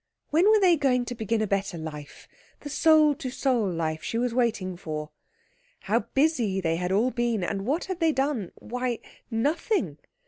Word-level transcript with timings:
When 0.31 0.49
were 0.49 0.59
they 0.59 0.77
going 0.77 1.05
to 1.05 1.13
begin 1.13 1.41
the 1.41 1.45
better 1.45 1.77
life, 1.77 2.27
the 2.61 2.71
soul 2.71 3.13
to 3.13 3.29
soul 3.29 3.69
life 3.69 4.01
she 4.01 4.17
was 4.17 4.33
waiting 4.33 4.75
for? 4.75 5.11
How 5.81 5.99
busy 6.15 6.59
they 6.59 6.77
had 6.77 6.91
all 6.91 7.11
been, 7.11 7.43
and 7.43 7.67
what 7.67 7.85
had 7.85 7.99
they 7.99 8.11
done? 8.11 8.51
Why, 8.55 8.97
nothing. 9.29 9.99